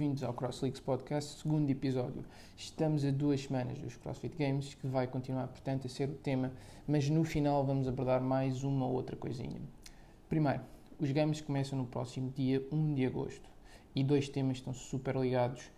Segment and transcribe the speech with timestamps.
[0.00, 2.24] bem-vindos ao CrossLeaks Podcast, segundo episódio.
[2.56, 6.50] Estamos a duas semanas dos CrossFit Games, que vai continuar, portanto, a ser o tema,
[6.88, 9.60] mas no final vamos abordar mais uma ou outra coisinha.
[10.26, 10.62] Primeiro,
[10.98, 13.46] os Games começam no próximo dia 1 de agosto
[13.94, 15.70] e dois temas estão super ligados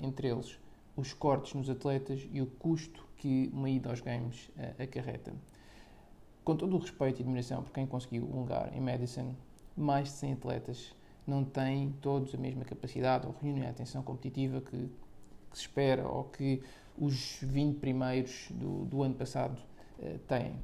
[0.00, 0.58] entre eles
[0.96, 5.34] os cortes nos atletas e o custo que uma ida aos Games uh, acarreta.
[6.42, 9.34] Com todo o respeito e admiração por quem conseguiu um lugar em Madison,
[9.76, 10.97] mais de 100 atletas
[11.28, 14.88] não têm todos a mesma capacidade ou reúnem a atenção competitiva que,
[15.50, 16.62] que, se espera ou que
[16.96, 19.58] os 20 primeiros do, do ano passado
[19.98, 20.54] uh, têm.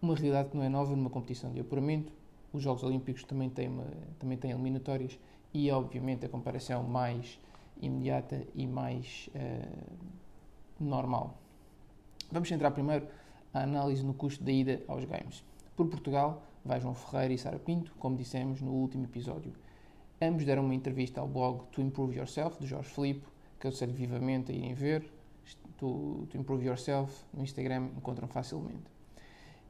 [0.00, 2.12] Uma realidade que não é nova numa competição de apuramento.
[2.52, 3.86] Os Jogos Olímpicos também têm, uma,
[4.18, 5.18] também têm eliminatórias
[5.52, 7.38] e, obviamente, a comparação mais
[7.80, 11.36] imediata e mais uh, normal.
[12.30, 13.06] Vamos centrar primeiro
[13.52, 15.42] a análise no custo da ida aos Games.
[15.76, 19.52] Por Portugal, vai João Ferreira e Sara Pinto, como dissemos no último episódio.
[20.20, 23.26] Ambos deram uma entrevista ao blog To Improve Yourself, de Jorge Filipe,
[23.60, 25.10] que eu sei vivamente a irem ver.
[25.78, 28.82] To, to Improve Yourself no Instagram encontram facilmente.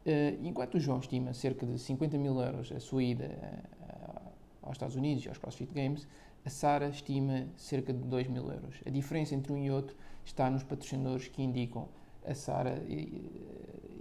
[0.07, 4.31] Uh, enquanto o João estima cerca de 50 mil euros a sua ida uh,
[4.63, 6.09] aos Estados Unidos e aos CrossFit Games,
[6.45, 8.81] a Sara estima cerca de 2 mil euros.
[8.87, 11.89] A diferença entre um e outro está nos patrocinadores que indicam.
[12.25, 12.83] A Sara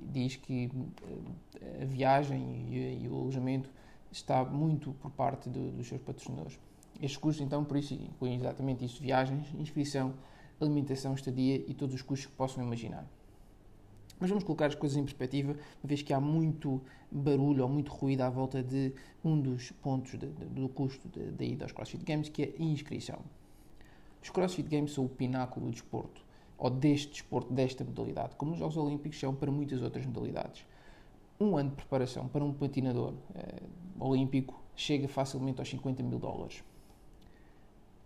[0.02, 0.70] diz que
[1.62, 3.70] eh, a viagem e, o alojamento
[4.12, 6.60] está muito por parte do, dos seus patrocinadores.
[7.02, 10.14] Estes custos, então, por isso, incluem exatamente isso: viagens, inscrição,
[10.60, 13.06] alimentação, estadia e todos os custos que possam imaginar.
[14.20, 17.92] Mas vamos colocar as coisas em perspectiva, uma vez que há muito barulho ou muito
[17.92, 18.92] ruído à volta de
[19.24, 22.64] um dos pontos de, de, do custo da ida aos CrossFit Games, que é a
[22.64, 23.20] inscrição.
[24.22, 26.22] Os CrossFit Games são o pináculo do desporto,
[26.58, 30.66] ou deste desporto, desta modalidade, como os Jogos Olímpicos são para muitas outras modalidades.
[31.40, 33.62] Um ano de preparação para um patinador eh,
[34.00, 36.64] olímpico chega facilmente aos 50 mil dólares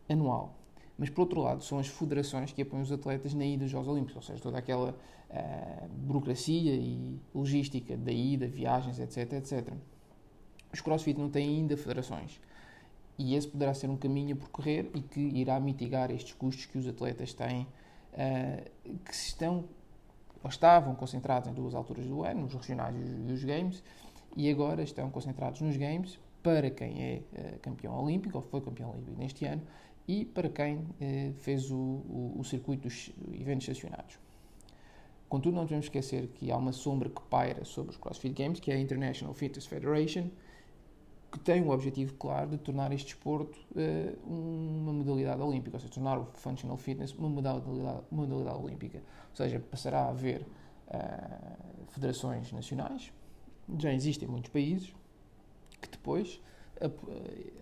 [0.10, 0.58] anual.
[0.98, 3.88] Mas, por outro lado, são as federações que apoiam os atletas na ida aos Jogos
[3.88, 9.74] Olímpicos, ou seja, toda aquela uh, burocracia e logística da ida, viagens, etc, etc.
[10.72, 12.40] Os CrossFit não têm ainda federações.
[13.18, 16.78] E esse poderá ser um caminho a percorrer e que irá mitigar estes custos que
[16.78, 19.66] os atletas têm, uh, que estão
[20.44, 23.84] ou estavam concentrados em duas alturas do ano, nos regionais e os Games,
[24.36, 28.92] e agora estão concentrados nos Games para quem é uh, campeão olímpico ou foi campeão
[28.92, 29.62] olímpico neste ano
[30.08, 34.18] e para quem eh, fez o, o, o, circuito dos eventos estacionados.
[35.30, 38.72] Contudo, não devemos esquecer que há uma sombra que paira sobre os CrossFit Games, que
[38.72, 40.28] é a International Fitness Federation,
[41.32, 45.94] que tem o objetivo claro de tornar este desporto eh, uma modalidade olímpica, ou seja,
[45.94, 48.98] tornar o Functional Fitness uma modalidade, modalidade olímpica.
[49.30, 50.46] Ou seja, passará a haver
[50.90, 51.58] eh,
[51.90, 53.14] federações nacionais,
[53.80, 54.94] já existem muitos países,
[55.82, 56.42] que depois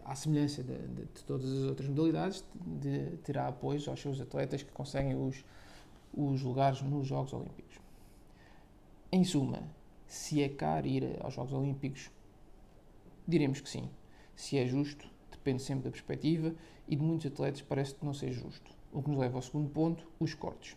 [0.06, 4.64] à semelhança de, de, de, todas as outras modalidades, de, terá apoio aos seus atletas
[4.64, 5.44] que conseguem os,
[6.14, 7.80] os lugares nos Jogos Olímpicos.
[9.12, 9.64] Em suma,
[10.08, 12.10] se é caro ir aos Jogos Olímpicos,
[13.30, 13.90] diremos que sim.
[14.36, 16.54] Se é justo, depende sempre da perspectiva
[16.88, 18.72] e de muitos atletas parece que não ser justo.
[18.92, 20.76] O que nos leva ao segundo ponto, os cortes.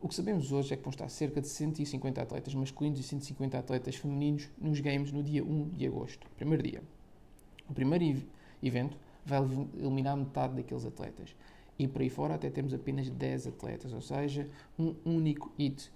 [0.00, 3.58] O que sabemos hoje é que vão estar cerca de 150 atletas masculinos e 150
[3.58, 6.82] atletas femininos nos Games no dia 1 de agosto, primeiro dia.
[7.68, 8.22] O primeiro
[8.62, 9.40] evento vai
[9.76, 11.34] eliminar metade daqueles atletas.
[11.78, 15.90] E por aí fora até temos apenas 10 atletas, ou seja, um único hit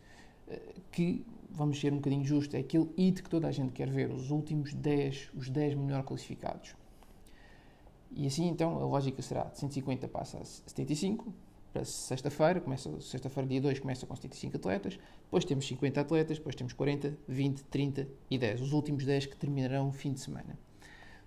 [0.91, 4.11] que, vamos ser um bocadinho justos, é aquele hit que toda a gente quer ver,
[4.11, 6.75] os últimos 10, os 10 melhor classificados.
[8.11, 11.33] E assim então a lógica será de 150 passa a 75,
[11.73, 16.55] para sexta-feira, começa sexta-feira dia 2 começa com 75 atletas, depois temos 50 atletas, depois
[16.55, 20.59] temos 40, 20, 30 e 10, os últimos 10 que terminarão o fim de semana.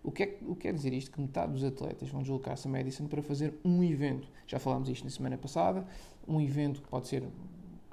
[0.05, 1.09] O que, é, o que quer dizer isto?
[1.09, 4.27] Que metade dos atletas vão deslocar-se a Madison para fazer um evento.
[4.45, 5.83] Já falámos isto na semana passada.
[6.27, 7.23] Um evento que pode ser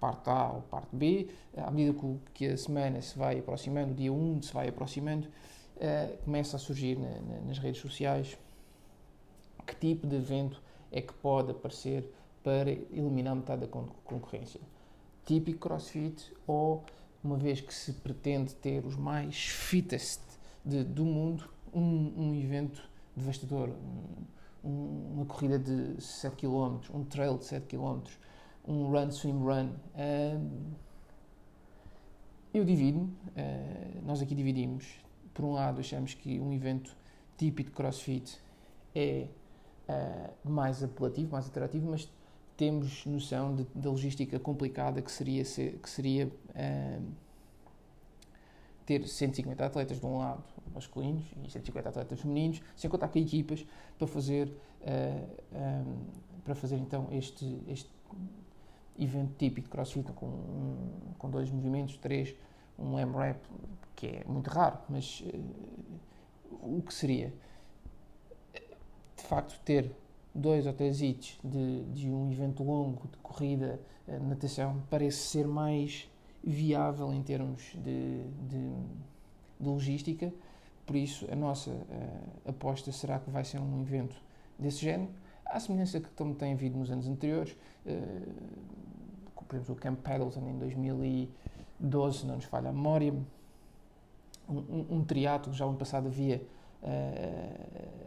[0.02, 1.28] parte A ou parte B.
[1.56, 1.96] À medida
[2.34, 6.58] que, a semana se vai aproximando, o dia 1 se vai aproximando, uh, começa a
[6.58, 8.36] surgir na, na, nas redes sociais
[9.64, 10.60] que tipo de evento
[10.90, 12.12] é que pode aparecer
[12.42, 14.60] para eliminar metade da concorrência.
[15.24, 16.84] Típico CrossFit ou,
[17.22, 20.20] uma vez que se pretende ter os mais fittest
[20.64, 22.82] de, do mundo, um, um evento
[23.16, 23.70] devastador,
[24.64, 28.00] um, uma corrida de 7 km, um trail de 7 km,
[28.66, 29.70] um run, swim, run.
[29.94, 30.72] Uh,
[32.54, 35.00] eu divido, uh, nós aqui dividimos.
[35.34, 36.94] Por um lado, achamos que um evento
[37.38, 38.38] típico de crossfit
[38.94, 39.26] é
[39.88, 42.08] uh, mais apelativo, mais atrativo, mas
[42.56, 46.30] temos noção da logística complicada que seria, ser, que seria
[48.84, 50.44] ter 150 atletas de um lado
[50.74, 53.64] masculinos e 150 atletas femininos, sem contar com equipas,
[53.98, 55.96] para fazer, uh, um,
[56.44, 57.90] para fazer então este, este
[58.98, 62.34] evento típico de CrossFit com, um, com dois movimentos, três,
[62.78, 63.38] um M-Rap,
[63.96, 67.32] que é muito raro, mas uh, o que seria?
[69.16, 69.90] De facto, ter
[70.34, 75.46] dois ou três hits de, de um evento longo de corrida, uh, natação, parece ser
[75.46, 76.10] mais
[76.42, 78.72] viável em termos de, de,
[79.60, 80.32] de logística.
[80.84, 84.16] Por isso, a nossa uh, aposta será que vai ser um evento
[84.58, 85.10] desse género,
[85.52, 87.56] à semelhança que como tem havido nos anos anteriores,
[87.86, 88.52] uh,
[89.46, 93.12] por exemplo, o Camp Pendleton em 2012, se não nos falha a memória,
[94.48, 96.42] um, um, um triatlo, já no passado havia
[96.82, 98.02] uh,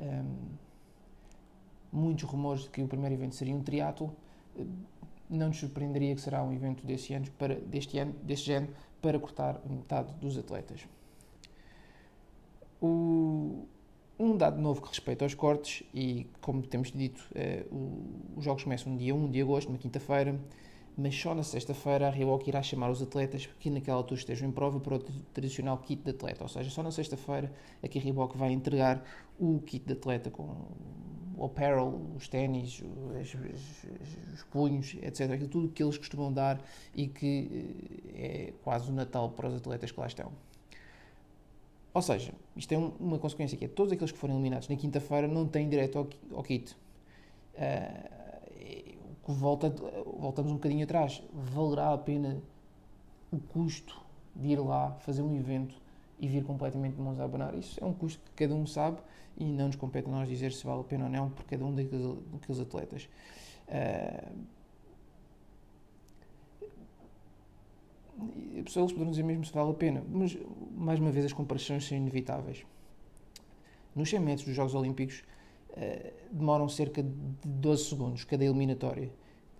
[0.00, 0.52] um,
[1.92, 4.14] muitos rumores de que o primeiro evento seria um triatlo,
[5.28, 9.18] não nos surpreenderia que será um evento deste ano, para, deste ano, deste género para
[9.18, 10.86] cortar metade dos atletas.
[12.80, 13.66] O,
[14.22, 17.22] um dado novo que respeita aos cortes, e como temos dito,
[17.70, 20.38] o, os jogos começam no dia 1 de agosto, uma quinta-feira,
[20.96, 24.52] mas só na sexta-feira a Reebok irá chamar os atletas que naquela altura estejam em
[24.52, 24.98] prova para o
[25.32, 27.52] tradicional kit de atleta, ou seja, só na sexta-feira
[27.82, 29.02] é que a Reebok vai entregar
[29.38, 30.54] o kit de atleta com
[31.36, 35.30] o apparel, os ténis, os, os, os, punhos, etc.
[35.32, 36.62] Aquilo tudo que eles costumam dar
[36.94, 37.66] e que
[38.14, 40.30] eh, é quase o Natal para os atletas que lá estão.
[41.94, 45.28] Ou seja, isto um, uma consequência que é todos aqueles que forem eliminados na quinta-feira
[45.28, 46.74] não têm direito ao, ao kit.
[47.54, 48.22] Uh,
[49.26, 49.70] volta,
[50.18, 51.22] voltamos um bocadinho atrás.
[51.32, 52.42] Valerá a pena
[53.30, 54.00] o custo
[54.34, 55.74] de ir lá fazer um evento
[56.18, 57.54] e vir completamente de mãos a abanar?
[57.54, 58.98] Isso é um custo que cada um sabe
[59.36, 61.64] e não nos compete a nós dizer se vale a pena ou não por cada
[61.64, 63.08] um daqueles, daqueles atletas.
[63.68, 64.61] Uh,
[68.54, 70.36] eles poderão dizer mesmo se vale a pena, mas
[70.74, 72.64] mais uma vez as comparações são inevitáveis.
[73.94, 75.22] Nos 100 metros dos Jogos Olímpicos
[75.70, 77.10] uh, demoram cerca de
[77.44, 79.10] 12 segundos cada eliminatória.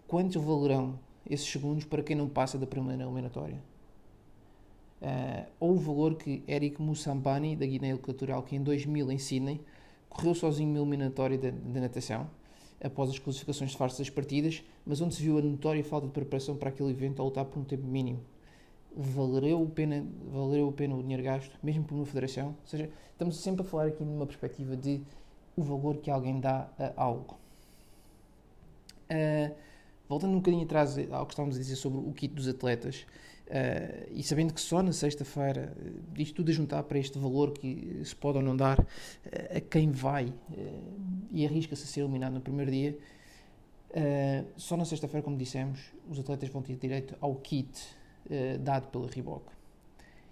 [0.07, 3.59] Quantos valerão esses segundos para quem não passa da primeira eliminatória?
[5.01, 9.61] Uh, ou o valor que Eric Moussambani, da Guiné Equatorial, que em 2000 em Sydney
[10.09, 12.31] correu sozinho uma eliminatória da natação,
[12.83, 16.13] após as classificações de farsas das partidas, mas onde se viu a notória falta de
[16.13, 18.21] preparação para aquele evento a lutar por um tempo mínimo
[18.97, 22.49] valeu a pena, valeu a pena o dinheiro gasto, mesmo por uma federação?
[22.49, 25.03] Ou seja, estamos sempre a falar aqui numa perspectiva de
[25.57, 27.37] o valor que alguém dá a algo.
[29.11, 29.55] Uh,
[30.09, 33.07] voltando um bocadinho atrás ao que estávamos a dizer sobre o kit dos atletas,
[33.49, 37.53] uh, e sabendo que só na sexta-feira, uh, isto tudo a juntar para este valor
[37.53, 38.87] que se pode ou não dar uh,
[39.57, 40.33] a quem vai
[41.31, 42.99] e arrisca-se a ser eliminado no primeiro dia,
[44.57, 47.71] só na sexta-feira, como dissemos, os atletas vão ter direito ao kit
[48.27, 49.47] uh, dado pela Reebok.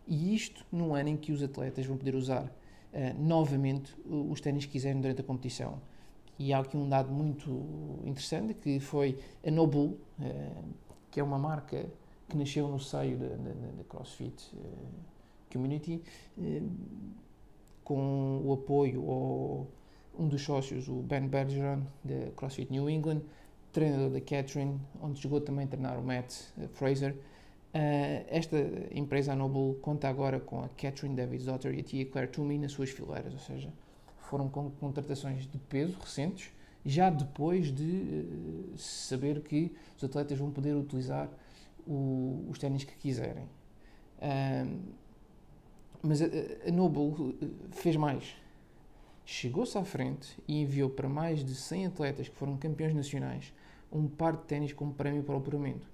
[0.06, 4.66] E isto num ano em que os atletas vão poder usar uh, novamente os ténis
[4.66, 5.80] que quiserem durante a competição.
[6.38, 10.64] E há aqui um dado muito interessante que foi a Noble, uh,
[11.10, 11.86] que é uma marca
[12.28, 14.52] que nasceu no seio da, da, da CrossFit
[15.52, 16.00] Community,
[17.82, 19.66] com o apoio ao
[20.18, 23.22] um dos sócios, o Ben Bergeron, da CrossFit New England,
[23.72, 26.34] treinador da Catherine, onde chegou também a treinar o Matt
[26.72, 27.16] Fraser,
[27.72, 28.56] Uh, esta
[28.90, 32.72] empresa, a Noble, conta agora com a Catherine Davids-Daughter e a tia Claire Toomey nas
[32.72, 33.72] suas fileiras, ou seja,
[34.18, 36.50] foram com contratações de peso recentes,
[36.84, 41.28] já depois de uh, saber que os atletas vão poder utilizar
[41.86, 43.44] o, os ténis que quiserem.
[44.18, 44.80] Uh,
[46.02, 46.26] mas a,
[46.66, 47.36] a Noble
[47.70, 48.34] fez mais.
[49.24, 53.52] Chegou-se à frente e enviou para mais de 100 atletas que foram campeões nacionais
[53.92, 55.86] um par de ténis como prémio para o apuramento.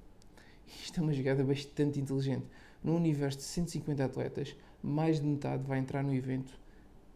[0.66, 2.46] Isto é uma jogada bastante inteligente.
[2.82, 6.58] No universo de 150 atletas, mais de metade vai entrar no evento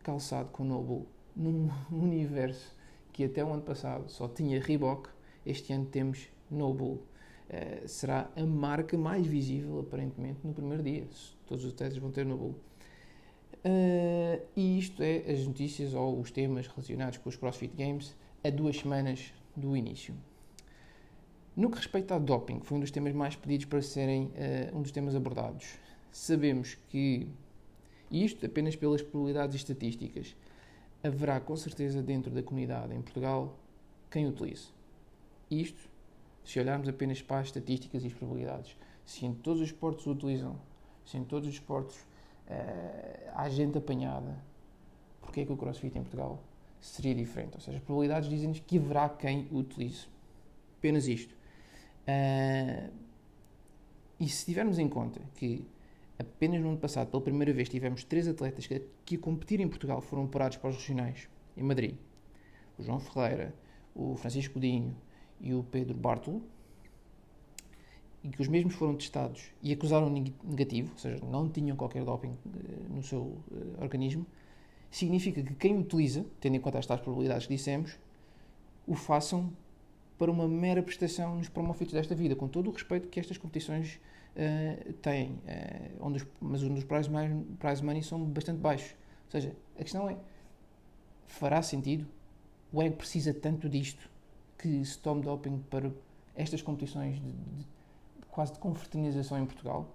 [0.03, 1.07] calçado com Noble.
[1.37, 2.75] Num universo
[3.13, 5.09] que até o ano passado só tinha Reebok,
[5.45, 7.01] este ano temos Noble.
[7.51, 11.07] Uh, será a marca mais visível, aparentemente, no primeiro dia.
[11.47, 12.55] Todos os atletas vão ter Noble.
[13.65, 18.51] Uh, e isto é as notícias ou os temas relacionados com os CrossFit Games a
[18.51, 20.15] duas semanas do início.
[21.57, 24.83] No que respeita ao doping, foi um dos temas mais pedidos para serem uh, um
[24.83, 25.79] dos temas abordados.
[26.13, 27.29] Sabemos que,
[28.11, 30.37] e isto apenas pelas probabilidades estatísticas,
[31.03, 33.59] haverá com certeza dentro da comunidade em Portugal
[34.11, 34.69] quem utilize.
[35.51, 35.89] Isto,
[36.45, 38.77] se olharmos apenas para as estatísticas e as probabilidades.
[39.05, 40.57] Se em todos os esportes o utilizam,
[41.05, 44.39] se em todos os esportes uh, há gente apanhada,
[45.21, 46.41] porque é que o CrossFit em Portugal
[46.81, 47.55] seria diferente?
[47.55, 50.07] Ou seja, as probabilidades dizem-nos que haverá quem o utilize.
[50.79, 51.40] Apenas isto.
[52.09, 52.93] Uh,
[54.19, 55.65] e se tivermos em conta que
[56.21, 59.67] Apenas no ano passado, pela primeira vez, tivemos três atletas que, que a competir em
[59.67, 61.95] Portugal foram apurados para os regionais, em Madrid.
[62.79, 63.55] O João Ferreira,
[63.95, 64.95] o Francisco Godinho
[65.41, 66.43] e o Pedro Bartolo.
[68.23, 70.11] E que os mesmos foram testados e acusaram
[70.45, 74.27] negativo, ou seja, não tinham qualquer doping uh, no seu uh, organismo.
[74.91, 77.99] Significa que quem utiliza, tendo em conta estas probabilidades que dissemos,
[78.87, 79.51] o façam
[80.21, 83.99] para uma mera prestação nos promofitos desta vida, com todo o respeito que estas competições
[84.37, 88.91] uh, têm, uh, onde os, mas onde os prize money, prize money são bastante baixos.
[89.25, 90.19] Ou seja, a questão é,
[91.25, 92.07] fará sentido?
[92.71, 94.11] O EG precisa tanto disto
[94.59, 95.91] que se tome doping para
[96.37, 97.67] estas competições de, de,
[98.31, 99.89] quase de confraternização em Portugal?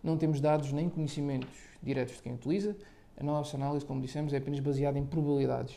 [0.00, 1.50] Não temos dados nem conhecimentos
[1.82, 2.76] diretos de quem utiliza.
[3.16, 5.74] A nossa análise, como dissemos, é apenas baseada em probabilidades.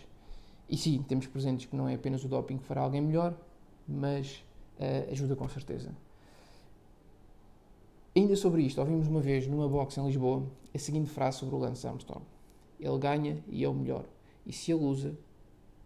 [0.69, 3.35] E sim, temos presentes que não é apenas o doping que fará alguém melhor,
[3.87, 4.43] mas
[4.79, 5.95] uh, ajuda com certeza.
[8.15, 11.59] Ainda sobre isto, ouvimos uma vez numa box em Lisboa a seguinte frase sobre o
[11.59, 12.25] Lance Armstrong:
[12.79, 14.05] Ele ganha e é o melhor.
[14.45, 15.15] E se ele usa,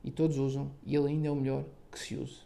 [0.03, 2.39] e todos usam, e ele ainda é o melhor, que se use.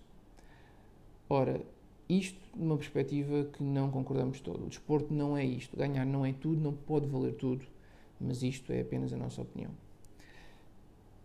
[1.29, 1.61] Ora,
[2.07, 4.65] isto numa perspectiva que não concordamos todo.
[4.65, 5.75] O desporto não é isto.
[5.77, 7.65] Ganhar não é tudo, não pode valer tudo,
[8.19, 9.71] mas isto é apenas a nossa opinião.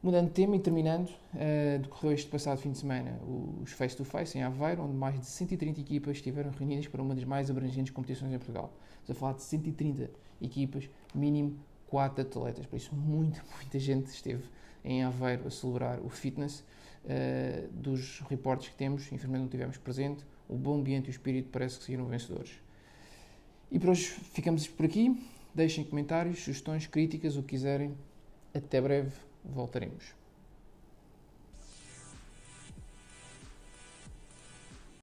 [0.02, 3.20] Mudando de tema e terminando, uh, decorreu este passado fim de semana
[3.62, 7.14] os Face to Face em Aveiro, onde mais de 130 equipas estiveram reunidas para uma
[7.14, 8.72] das mais abrangentes competições em Portugal.
[9.02, 12.64] Estamos a falar de 130 equipas, mínimo 4 atletas.
[12.64, 14.42] Por isso, muita, muita gente esteve
[14.82, 16.64] em Aveiro a celebrar o fitness.
[17.04, 21.50] Uh, dos reportes que temos, infelizmente não tivemos presente, o bom ambiente e o espírito
[21.52, 22.52] parece que saíram vencedores.
[23.70, 25.22] E por hoje ficamos por aqui.
[25.54, 27.94] Deixem comentários, sugestões, críticas, o que quiserem.
[28.54, 29.12] Até breve
[29.42, 30.19] voltaremos.